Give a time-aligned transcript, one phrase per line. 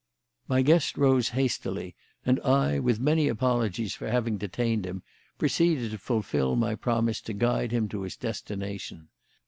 [0.47, 1.93] My guest rose hastily,
[2.25, 5.03] and I, with many apologies for having detained him,
[5.37, 9.09] proceeded to fulfil my promise to guide him to his destination.